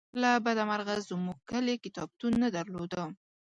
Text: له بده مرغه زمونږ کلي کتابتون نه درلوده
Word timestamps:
له 0.21 0.31
بده 0.45 0.63
مرغه 0.69 0.95
زمونږ 1.09 1.37
کلي 1.49 1.75
کتابتون 1.83 2.31
نه 2.43 2.49
درلوده 2.55 3.01